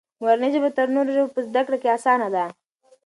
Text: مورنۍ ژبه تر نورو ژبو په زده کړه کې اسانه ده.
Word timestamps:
مورنۍ 0.21 0.49
ژبه 0.55 0.69
تر 0.77 0.87
نورو 0.95 1.11
ژبو 1.15 1.33
په 1.35 1.41
زده 1.47 1.61
کړه 1.65 1.77
کې 1.81 1.89
اسانه 1.97 2.27
ده. 2.35 2.45